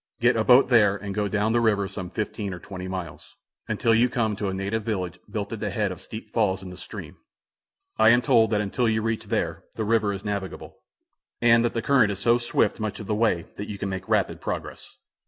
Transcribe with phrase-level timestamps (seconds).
[0.19, 3.35] Get a boat there and go down the river some fifteen or twenty miles,
[3.67, 6.71] until you come to a native village built at the head of steep falls in
[6.71, 7.17] the stream.
[7.99, 10.79] I am told that until you reach there the river is navigable,
[11.39, 14.09] and that the current is so swift much of the way that you can make
[14.09, 14.89] rapid progress.